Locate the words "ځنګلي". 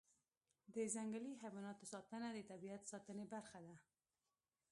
0.93-1.33